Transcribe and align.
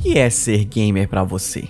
que 0.00 0.16
é 0.16 0.30
ser 0.30 0.64
gamer 0.64 1.06
para 1.06 1.22
você? 1.22 1.68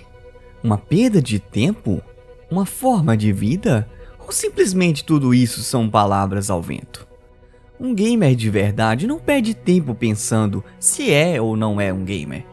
Uma 0.63 0.79
perda 0.79 1.21
de 1.21 1.41
tempo? 1.41 2.01
Uma 2.49 2.65
forma 2.65 3.17
de 3.17 3.33
vida? 3.33 3.91
Ou 4.21 4.31
simplesmente 4.31 5.05
tudo 5.05 5.35
isso 5.35 5.63
são 5.63 5.91
palavras 5.91 6.49
ao 6.49 6.63
vento? 6.63 7.09
Um 7.79 7.93
gamer 7.93 8.37
de 8.37 8.49
verdade 8.49 9.07
não 9.09 9.19
perde 9.19 9.53
tempo 9.53 9.97
pensando 9.97 10.63
se 10.79 11.13
é 11.13 11.41
ou 11.41 11.57
não 11.57 11.81
é 11.81 11.93
um 11.93 12.05
gamer. 12.05 12.45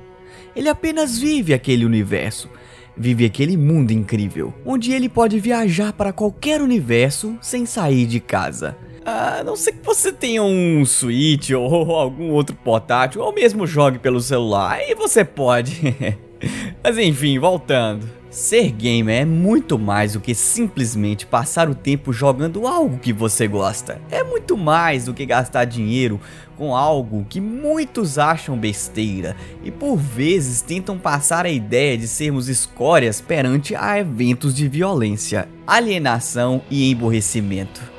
Ele 0.56 0.68
apenas 0.68 1.20
vive 1.20 1.54
aquele 1.54 1.86
universo, 1.86 2.50
vive 2.96 3.26
aquele 3.26 3.56
mundo 3.56 3.92
incrível, 3.92 4.52
onde 4.66 4.92
ele 4.94 5.08
pode 5.08 5.40
viajar 5.40 5.94
para 5.94 6.12
qualquer 6.12 6.60
universo 6.60 7.38
sem 7.40 7.68
sair 7.68 8.08
de 8.08 8.20
casa. 8.20 8.76
A 9.10 9.42
não 9.42 9.56
ser 9.56 9.72
que 9.72 9.86
você 9.86 10.12
tenha 10.12 10.44
um 10.44 10.86
Switch 10.86 11.52
ou 11.52 11.96
algum 11.96 12.30
outro 12.30 12.54
portátil, 12.54 13.22
ou 13.22 13.32
mesmo 13.32 13.66
jogue 13.66 13.98
pelo 13.98 14.20
celular, 14.20 14.74
aí 14.74 14.94
você 14.94 15.24
pode. 15.24 15.96
Mas 16.84 16.98
enfim, 16.98 17.40
voltando. 17.40 18.06
Ser 18.30 18.70
gamer 18.70 19.22
é 19.22 19.26
muito 19.26 19.80
mais 19.80 20.12
do 20.12 20.20
que 20.20 20.36
simplesmente 20.36 21.26
passar 21.26 21.70
o 21.70 21.74
tempo 21.74 22.12
jogando 22.12 22.68
algo 22.68 23.00
que 23.00 23.14
você 23.14 23.48
gosta. 23.48 24.02
É 24.12 24.26
muito 24.26 24.58
mais 24.58 25.06
do 25.06 25.14
que 25.14 25.26
gastar 25.26 25.64
dinheiro 25.64 26.20
com 26.58 26.76
algo 26.76 27.26
que 27.30 27.40
muitos 27.40 28.18
acham 28.18 28.58
besteira 28.58 29.38
e 29.64 29.72
por 29.72 29.96
vezes 29.96 30.62
tentam 30.62 31.00
passar 31.00 31.46
a 31.46 31.50
ideia 31.50 31.98
de 31.98 32.10
sermos 32.10 32.50
escórias 32.50 33.22
perante 33.22 33.74
a 33.74 33.98
eventos 33.98 34.54
de 34.54 34.68
violência, 34.68 35.48
alienação 35.66 36.62
e 36.70 36.92
emborrecimento. 36.92 37.97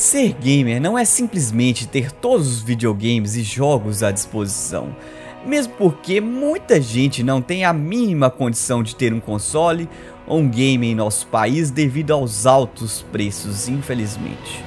Ser 0.00 0.32
gamer 0.32 0.80
não 0.80 0.98
é 0.98 1.04
simplesmente 1.04 1.86
ter 1.86 2.10
todos 2.10 2.48
os 2.48 2.62
videogames 2.62 3.36
e 3.36 3.42
jogos 3.42 4.02
à 4.02 4.10
disposição 4.10 4.96
mesmo 5.44 5.74
porque 5.74 6.22
muita 6.22 6.80
gente 6.80 7.22
não 7.22 7.42
tem 7.42 7.66
a 7.66 7.72
mínima 7.72 8.30
condição 8.30 8.82
de 8.82 8.96
ter 8.96 9.12
um 9.12 9.20
console 9.20 9.86
ou 10.26 10.38
um 10.38 10.48
game 10.48 10.86
em 10.86 10.94
nosso 10.94 11.26
país 11.26 11.70
devido 11.70 12.12
aos 12.12 12.46
altos 12.46 13.04
preços, 13.12 13.68
infelizmente. 13.68 14.64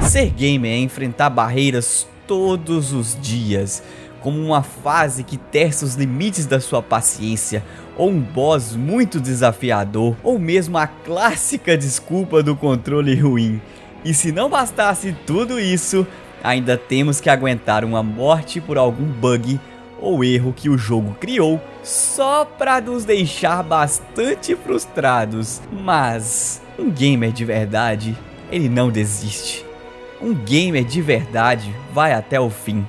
Ser 0.00 0.30
gamer 0.30 0.72
é 0.72 0.78
enfrentar 0.78 1.28
barreiras 1.28 2.06
todos 2.26 2.92
os 2.94 3.18
dias, 3.20 3.82
como 4.20 4.38
uma 4.40 4.62
fase 4.62 5.22
que 5.22 5.36
testa 5.36 5.84
os 5.84 5.94
limites 5.94 6.46
da 6.46 6.60
sua 6.60 6.82
paciência, 6.82 7.64
ou 7.96 8.10
um 8.10 8.20
boss 8.20 8.74
muito 8.74 9.20
desafiador, 9.20 10.16
ou 10.22 10.38
mesmo 10.38 10.78
a 10.78 10.86
clássica 10.86 11.76
desculpa 11.76 12.42
do 12.42 12.54
controle 12.56 13.14
ruim. 13.14 13.60
E 14.04 14.14
se 14.14 14.30
não 14.32 14.48
bastasse 14.48 15.14
tudo 15.26 15.58
isso, 15.58 16.06
ainda 16.42 16.76
temos 16.76 17.20
que 17.20 17.28
aguentar 17.28 17.84
uma 17.84 18.02
morte 18.02 18.60
por 18.60 18.78
algum 18.78 19.04
bug 19.04 19.60
ou 20.00 20.22
erro 20.22 20.52
que 20.56 20.68
o 20.68 20.78
jogo 20.78 21.16
criou 21.18 21.60
só 21.82 22.44
para 22.44 22.80
nos 22.80 23.04
deixar 23.04 23.62
bastante 23.62 24.54
frustrados. 24.54 25.60
Mas 25.72 26.62
um 26.78 26.90
gamer 26.90 27.32
de 27.32 27.44
verdade, 27.44 28.16
ele 28.50 28.68
não 28.68 28.90
desiste. 28.90 29.64
Um 30.20 30.34
gamer 30.34 30.84
de 30.84 31.00
verdade 31.00 31.74
vai 31.92 32.12
até 32.12 32.40
o 32.40 32.50
fim. 32.50 32.86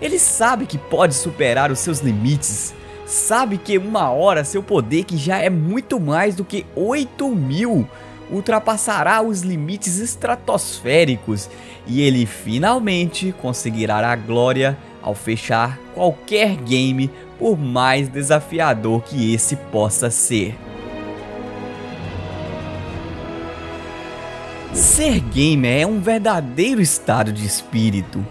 Ele 0.00 0.18
sabe 0.18 0.66
que 0.66 0.76
pode 0.76 1.14
superar 1.14 1.70
os 1.70 1.78
seus 1.78 2.00
limites, 2.00 2.74
sabe 3.06 3.56
que 3.56 3.78
uma 3.78 4.10
hora 4.10 4.44
seu 4.44 4.62
poder 4.62 5.04
que 5.04 5.16
já 5.16 5.38
é 5.38 5.48
muito 5.48 5.98
mais 5.98 6.34
do 6.34 6.44
que 6.44 6.66
8 6.74 7.28
mil 7.34 7.88
ultrapassará 8.30 9.22
os 9.22 9.42
limites 9.42 9.98
estratosféricos 9.98 11.48
e 11.86 12.02
ele 12.02 12.26
finalmente 12.26 13.34
conseguirá 13.40 14.10
a 14.10 14.16
glória 14.16 14.76
ao 15.00 15.14
fechar 15.14 15.78
qualquer 15.94 16.56
game, 16.56 17.10
por 17.38 17.56
mais 17.56 18.08
desafiador 18.08 19.02
que 19.02 19.32
esse 19.32 19.54
possa 19.54 20.10
ser. 20.10 20.56
Ser 24.74 25.20
gamer 25.20 25.82
é 25.82 25.86
um 25.86 26.00
verdadeiro 26.00 26.80
estado 26.80 27.32
de 27.32 27.46
espírito. 27.46 28.26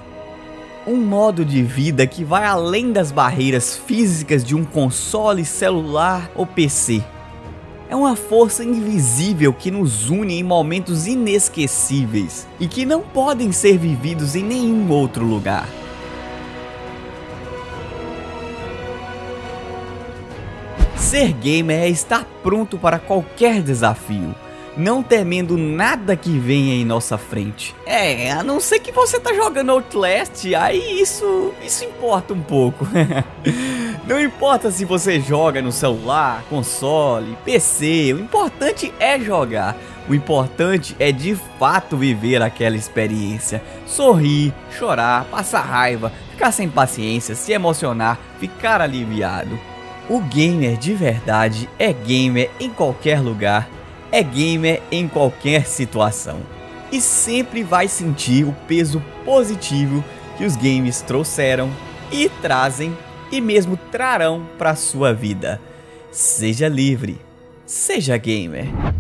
Um 0.88 0.98
modo 0.98 1.44
de 1.44 1.64
vida 1.64 2.06
que 2.06 2.24
vai 2.24 2.46
além 2.46 2.92
das 2.92 3.12
barreiras 3.12 3.76
físicas 3.76 4.44
de 4.44 4.56
um 4.56 4.64
console, 4.64 5.44
celular 5.44 6.30
ou 6.36 6.46
PC 6.46 7.04
é 7.90 7.96
uma 7.96 8.16
força 8.16 8.64
invisível 8.64 9.54
que 9.54 9.70
nos 9.70 10.10
une 10.10 10.40
em 10.40 10.44
momentos 10.44 11.08
inesquecíveis 11.08 12.48
e 12.60 12.68
que 12.68 12.86
não 12.86 13.02
podem 13.02 13.52
ser 13.52 13.78
vividos 13.78 14.36
em 14.36 14.44
nenhum 14.44 14.92
outro 14.92 15.26
lugar. 15.26 15.68
Ser 20.96 21.32
gamer 21.34 21.84
é 21.84 21.90
estar 21.90 22.26
pronto 22.42 22.78
para 22.78 22.98
qualquer 22.98 23.62
desafio, 23.62 24.36
não 24.78 25.02
temendo 25.02 25.58
nada 25.58 26.16
que 26.16 26.38
venha 26.38 26.74
em 26.74 26.86
nossa 26.86 27.18
frente. 27.18 27.76
É, 27.86 28.32
a 28.32 28.44
não 28.44 28.60
ser 28.60 28.80
que 28.80 28.92
você 28.92 29.20
tá 29.20 29.34
jogando 29.34 29.72
Outlast, 29.72 30.54
aí 30.56 31.02
isso, 31.02 31.54
isso 31.64 31.86
importa 31.86 32.34
um 32.34 32.42
pouco. 32.42 32.88
Não 34.08 34.22
importa 34.22 34.70
se 34.70 34.86
você 34.86 35.20
joga 35.20 35.64
no 35.64 35.72
celular, 35.72 36.44
console, 36.48 37.36
PC, 37.44 38.14
o 38.14 38.20
importante 38.20 38.94
é 39.00 39.20
jogar. 39.20 39.76
O 40.08 40.14
importante 40.14 40.96
é 41.00 41.12
de 41.12 41.36
fato 41.58 41.98
viver 41.98 42.40
aquela 42.44 42.76
experiência. 42.76 43.64
Sorrir, 43.88 44.54
chorar, 44.78 45.26
passar 45.26 45.62
raiva, 45.62 46.12
ficar 46.30 46.52
sem 46.52 46.70
paciência, 46.70 47.34
se 47.34 47.52
emocionar, 47.52 48.20
ficar 48.40 48.80
aliviado. 48.80 49.60
O 50.08 50.20
gamer 50.20 50.78
de 50.78 50.94
verdade 50.94 51.68
é 51.80 51.92
gamer 51.92 52.52
em 52.60 52.70
qualquer 52.70 53.20
lugar, 53.20 53.68
é 54.16 54.24
gamer 54.24 54.82
em 54.90 55.10
qualquer 55.10 55.68
situação. 55.68 56.40
E 56.90 57.02
sempre 57.02 57.64
vai 57.64 57.90
sentir 57.90 58.46
o 58.46 58.56
peso 58.66 59.04
positivo 59.26 60.02
que 60.38 60.46
os 60.46 60.56
games 60.56 61.02
trouxeram 61.02 61.70
e 62.10 62.30
trazem 62.42 62.98
e 63.30 63.42
mesmo 63.42 63.76
trarão 63.76 64.48
para 64.58 64.74
sua 64.74 65.14
vida. 65.14 65.60
Seja 66.12 66.70
livre, 66.70 67.20
seja 67.66 68.16
gamer. 68.16 68.95